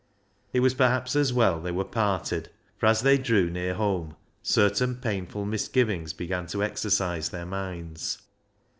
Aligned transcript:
It 0.51 0.61
was, 0.61 0.73
perhaps, 0.73 1.15
as 1.15 1.31
well 1.31 1.61
they 1.61 1.71
were 1.71 1.83
parted, 1.85 2.49
for 2.75 2.87
as 2.87 3.01
they 3.01 3.19
drew 3.19 3.51
near 3.51 3.75
home, 3.75 4.15
certain 4.41 4.95
painful 4.95 5.45
misgivings 5.45 6.11
began 6.11 6.47
to 6.47 6.63
exercise 6.63 7.29
their 7.29 7.45
minds. 7.45 8.17